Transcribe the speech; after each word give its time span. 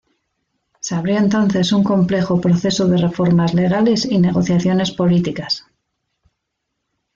Se 0.79 0.95
abrió 0.95 1.19
entonces 1.19 1.71
un 1.73 1.83
complejo 1.83 2.41
proceso 2.41 2.87
de 2.87 2.97
reformas 2.97 3.53
legales 3.53 4.03
y 4.03 4.17
negociaciones 4.17 4.89
políticas. 4.89 5.67